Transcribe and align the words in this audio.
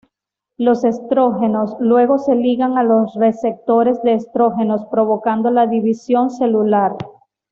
Los 0.57 0.83
estrógenos 0.83 1.75
luego 1.79 2.17
se 2.17 2.33
ligan 2.33 2.75
a 2.75 2.81
los 2.83 3.13
receptores 3.13 4.01
de 4.01 4.15
estrógenos, 4.15 4.83
provocando 4.87 5.51
la 5.51 5.67
división 5.67 6.31
celular. 6.31 6.93